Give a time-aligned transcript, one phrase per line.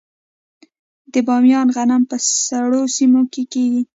[1.13, 2.17] د بامیان غنم په
[2.47, 3.81] سړو سیمو کې کیږي.